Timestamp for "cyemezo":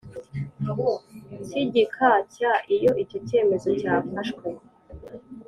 3.27-3.69